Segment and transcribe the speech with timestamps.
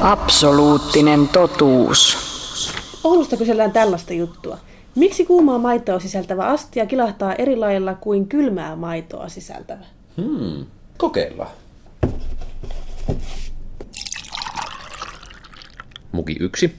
[0.00, 2.18] Absoluuttinen totuus.
[3.04, 4.58] Oulusta kysellään tällaista juttua.
[4.94, 9.84] Miksi kuumaa maitoa sisältävä astia kilahtaa eri lailla kuin kylmää maitoa sisältävä?
[10.16, 10.66] Hmm.
[10.98, 11.50] Kokeillaan.
[16.12, 16.74] Muki yksi.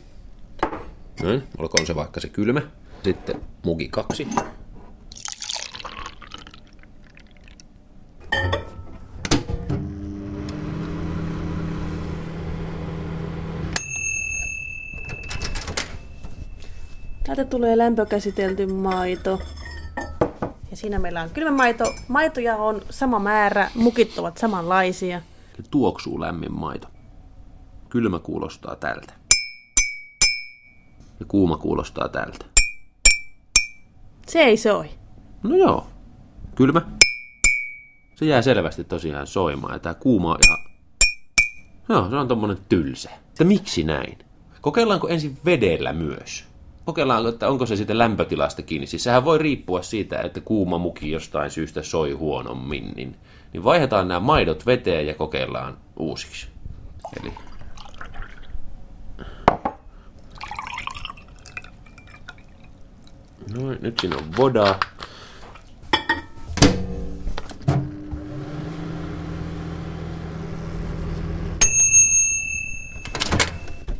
[1.23, 2.61] Näin, olkoon se vaikka se kylmä.
[3.03, 4.27] Sitten muki kaksi.
[17.35, 19.39] Täältä tulee lämpökäsitelty maito.
[20.71, 21.93] Ja siinä meillä on kylmä maito.
[22.07, 25.21] Maitoja on sama määrä, mukit ovat samanlaisia.
[25.69, 26.87] Tuoksuu lämmin maito.
[27.89, 29.13] Kylmä kuulostaa tältä.
[31.19, 32.45] Ja kuuma kuulostaa tältä.
[34.27, 34.89] Se ei soi.
[35.43, 35.87] No joo.
[36.55, 36.81] Kylmä.
[38.15, 39.73] Se jää selvästi tosiaan soimaan.
[39.73, 40.57] Ja tää kuuma on ihan...
[41.89, 43.09] Joo, se on tommonen tylsä.
[43.29, 44.17] Että miksi näin?
[44.61, 46.50] Kokeillaanko ensin vedellä myös?
[46.85, 48.87] Kokeillaan, että onko se sitten lämpötilasta kiinni.
[48.87, 52.91] Siis sehän voi riippua siitä, että kuuma muki jostain syystä soi huonommin.
[52.95, 53.15] Niin,
[53.53, 56.47] niin vaihdetaan nämä maidot veteen ja kokeillaan uusiksi.
[57.21, 57.33] Eli
[63.57, 64.79] Noin, nyt siinä on voda.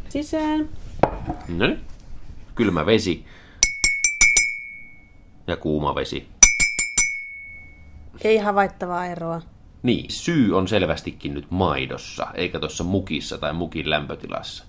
[0.10, 0.70] Sisään.
[1.48, 1.80] No niin.
[2.56, 3.26] Kylmä vesi.
[5.48, 6.28] Ja kuuma vesi.
[8.24, 9.42] Ei havaittavaa eroa.
[9.84, 14.64] Niin, syy on selvästikin nyt maidossa, eikä tuossa mukissa tai mukin lämpötilassa.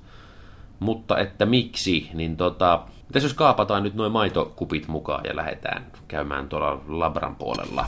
[0.80, 6.48] Mutta että miksi, niin tota, mitäs jos kaapataan nyt noin maitokupit mukaan ja lähdetään käymään
[6.48, 7.86] tuolla labran puolella?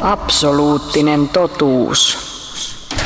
[0.00, 2.18] Absoluuttinen totuus.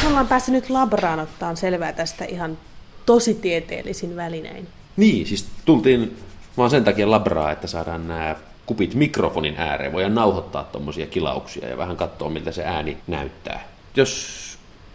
[0.03, 2.59] Me ollaan päässyt nyt labraan ottaa selvää tästä ihan
[3.07, 4.69] tosi tieteellisin välinein.
[4.97, 6.17] Niin, siis tultiin
[6.57, 8.37] vaan sen takia labraa, että saadaan nämä
[8.67, 9.93] kupit mikrofonin ääreen.
[9.93, 13.69] Voidaan nauhoittaa tuommoisia kilauksia ja vähän katsoa, miltä se ääni näyttää.
[13.97, 14.45] Jos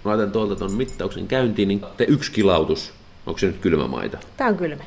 [0.04, 2.94] laitan tuolta tuon mittauksen käyntiin, niin te yksi kilautus.
[3.26, 4.18] Onko se nyt kylmä maito?
[4.38, 4.84] Tää on kylmä.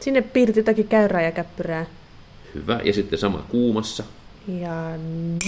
[0.00, 1.86] Sinne piirti jotakin käyrää ja käppyrää.
[2.54, 2.80] Hyvä.
[2.84, 4.04] Ja sitten sama kuumassa.
[4.60, 4.90] Ja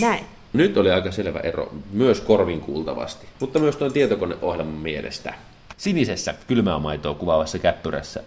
[0.00, 0.25] näin.
[0.52, 5.34] Nyt oli aika selvä ero, myös korvin kuultavasti, mutta myös tuon tietokoneohjelman mielestä.
[5.82, 8.22] Sinisessä kylmää maitoa kuvaavassa käppyrässä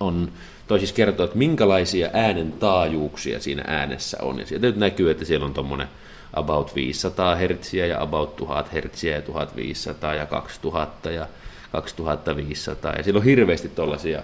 [0.00, 0.32] on
[0.68, 4.38] toi siis kertoo, että minkälaisia äänen taajuuksia siinä äänessä on.
[4.38, 5.88] Ja sieltä nyt näkyy, että siellä on tuommoinen
[6.34, 11.26] about 500 Hz ja about 1000 Hz ja 1500 ja 2000 ja
[11.72, 12.92] 2500.
[12.92, 14.22] Ja siellä on hirveästi tuollaisia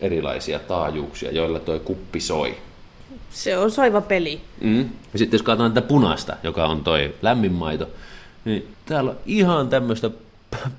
[0.00, 2.56] erilaisia taajuuksia, joilla tuo kuppi soi.
[3.30, 4.40] Se on soiva peli.
[4.60, 4.90] Mm.
[5.12, 7.88] Ja sitten jos katsotaan tätä punaista, joka on toi lämmin maito,
[8.44, 10.10] niin täällä on ihan tämmöistä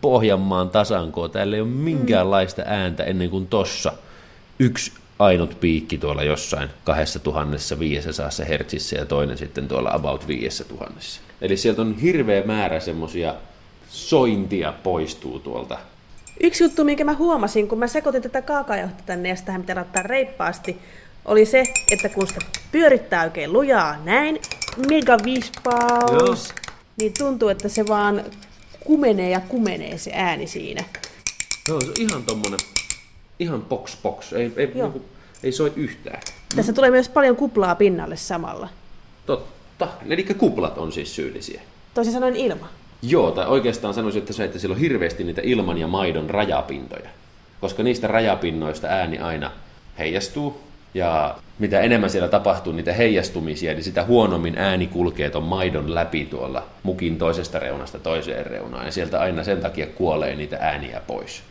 [0.01, 1.29] Pohjanmaan tasankoa.
[1.29, 3.93] Täällä ei ole minkäänlaista ääntä ennen kuin tossa
[4.59, 10.93] yksi ainut piikki tuolla jossain 2500 hertsissä ja toinen sitten tuolla about 5000.
[11.41, 13.35] Eli sieltä on hirveä määrä semmosia
[13.89, 15.77] sointia poistuu tuolta.
[16.39, 20.03] Yksi juttu, minkä mä huomasin, kun mä sekoitin tätä kaakaajauhetta tänne ja sitä pitää laittaa
[20.03, 20.81] reippaasti,
[21.25, 22.39] oli se, että kun sitä
[22.71, 24.39] pyörittää oikein lujaa näin,
[24.89, 26.53] mega vispaus,
[26.97, 28.23] niin tuntuu, että se vaan
[28.85, 30.83] kumenee ja kumenee se ääni siinä.
[31.67, 32.59] Joo, se on ihan tommonen,
[33.39, 34.87] ihan box box, ei, ei, Joo.
[34.87, 35.05] niinku,
[35.43, 36.21] ei soi yhtään.
[36.55, 38.69] Tässä tulee myös paljon kuplaa pinnalle samalla.
[39.25, 39.87] Totta.
[40.09, 41.61] Eli kuplat on siis syyllisiä.
[41.93, 42.69] Toisin sanoen ilma.
[43.01, 47.09] Joo, tai oikeastaan sanoisin, että se, että siellä on hirveästi niitä ilman ja maidon rajapintoja.
[47.61, 49.51] Koska niistä rajapinnoista ääni aina
[49.99, 50.59] heijastuu.
[50.93, 56.25] Ja mitä enemmän siellä tapahtuu niitä heijastumisia, niin sitä huonommin ääni kulkee ton maidon läpi
[56.25, 58.85] tuolla mukin toisesta reunasta toiseen reunaan.
[58.85, 61.43] Ja sieltä aina sen takia kuolee niitä ääniä pois.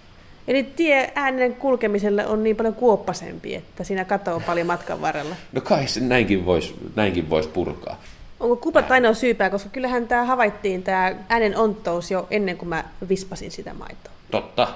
[0.48, 5.37] Eli tie äänen kulkemiselle on niin paljon kuoppasempi, että siinä katoo paljon matkan varrella.
[5.53, 8.00] No kai se näinkin voisi näinkin vois purkaa.
[8.41, 12.84] Onko kuplat ainoa syypää, koska kyllähän tämä havaittiin, tämä äänen onttous jo ennen kuin mä
[13.08, 14.12] vispasin sitä maitoa.
[14.31, 14.69] Totta.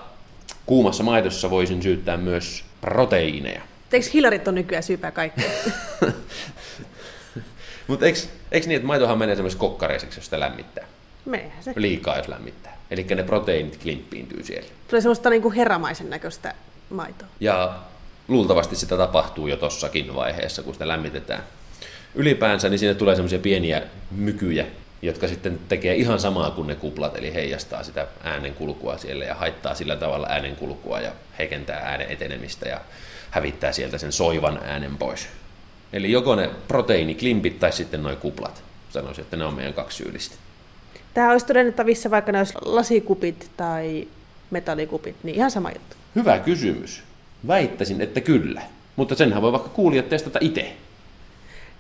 [0.67, 3.63] Kuumassa maidossa voisin syyttää myös proteiineja.
[3.93, 5.51] Eikö hilarit on nykyään syypää kaikkea?
[7.87, 8.19] Mutta eikö,
[8.53, 10.87] eikö niin, että maitohan menee semmoisessa kokkareiseksi, jos sitä lämmittää?
[11.25, 11.73] Menehän se.
[11.77, 12.79] Liikaa, jos lämmittää.
[12.91, 14.69] Eli ne proteiinit klimppiintyy siellä.
[14.89, 16.55] Tulee semmoista niinku heramaisen näköistä
[16.91, 17.29] maitoa.
[17.41, 17.79] Ja
[18.29, 21.43] luultavasti sitä tapahtuu jo tossakin vaiheessa, kun sitä lämmitetään.
[22.15, 24.67] Ylipäänsä niin sinne tulee semmoisia pieniä mykyjä,
[25.03, 29.35] jotka sitten tekee ihan samaa kuin ne kuplat, eli heijastaa sitä äänen kulkua siellä ja
[29.35, 32.81] haittaa sillä tavalla äänen kulkua ja heikentää äänen etenemistä ja
[33.31, 35.29] hävittää sieltä sen soivan äänen pois.
[35.93, 38.63] Eli joko ne proteiiniklimpit tai sitten nuo kuplat.
[38.91, 40.37] Sanoisin, että ne on meidän kaksi syyllistä.
[41.15, 44.09] Tämä olisi todennettavissa vaikka ne olisi lasikupit tai
[44.51, 45.97] metallikupit, niin ihan sama juttu.
[46.15, 47.03] Hyvä kysymys.
[47.47, 48.63] Väittäisin, että kyllä.
[48.97, 50.77] Mutta senhän voi vaikka kuulijat testata itse.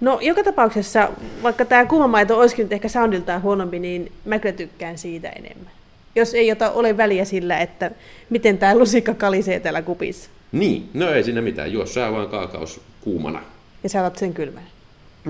[0.00, 1.08] No joka tapauksessa,
[1.42, 5.70] vaikka tämä kuumamaito olisikin nyt ehkä soundiltaan huonompi, niin mä kyllä tykkään siitä enemmän.
[6.14, 7.90] Jos ei jota ole väliä sillä, että
[8.30, 10.30] miten tämä lusikka kalisee täällä kupissa.
[10.52, 11.72] Niin, no ei siinä mitään.
[11.72, 13.42] Juo sä vaan kaakaos kuumana.
[13.82, 14.62] Ja sä otat sen kylmän.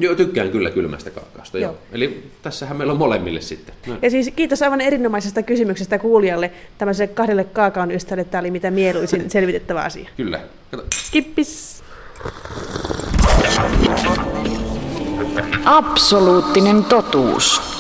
[0.00, 1.58] Joo, tykkään kyllä kylmästä kaakaosta.
[1.58, 1.72] Joo.
[1.72, 1.78] Joo.
[1.92, 3.74] Eli tässähän meillä on molemmille sitten.
[3.86, 3.96] No.
[4.02, 8.24] Ja siis kiitos aivan erinomaisesta kysymyksestä kuulijalle, tämmöiselle kahdelle kaakaon ystävälle.
[8.24, 10.08] Tämä oli mitä mieluisin selvitettävä asia.
[10.16, 10.40] Kyllä.
[10.70, 10.84] Kato.
[11.10, 11.82] Kippis!
[15.64, 17.77] Absoluuttinen totuus.